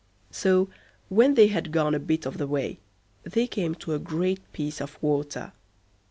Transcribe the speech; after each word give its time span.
So, 0.31 0.67
when 1.09 1.35
they 1.35 1.45
had 1.45 1.71
gone 1.71 1.93
a 1.93 1.99
bit 1.99 2.25
of 2.25 2.39
the 2.39 2.47
way, 2.47 2.79
they 3.21 3.45
came 3.45 3.75
to 3.75 3.93
a 3.93 3.99
great 3.99 4.41
piece 4.51 4.81
of 4.81 4.97
water. 4.99 5.53